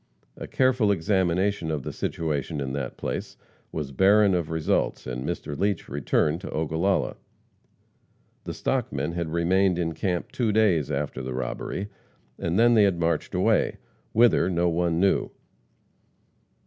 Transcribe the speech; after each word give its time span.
A 0.35 0.47
careful 0.47 0.91
examination 0.91 1.69
of 1.69 1.83
the 1.83 1.93
situation 1.93 2.59
in 2.59 2.73
that 2.73 2.97
place 2.97 3.37
was 3.71 3.91
barren 3.91 4.33
of 4.33 4.49
results, 4.49 5.05
and 5.05 5.23
Mr. 5.23 5.55
Leach 5.55 5.87
returned 5.87 6.41
to 6.41 6.49
Ogallala. 6.51 7.17
The 8.45 8.53
"stockmen" 8.55 9.11
had 9.11 9.29
remained 9.29 9.77
in 9.77 9.93
camp 9.93 10.31
two 10.31 10.51
days 10.51 10.89
after 10.89 11.21
the 11.21 11.35
robbery, 11.35 11.87
and 12.39 12.57
then 12.57 12.73
they 12.73 12.85
had 12.85 12.99
marched 12.99 13.35
away 13.35 13.77
whither 14.11 14.49
no 14.49 14.67
one 14.69 14.99
knew. 14.99 15.29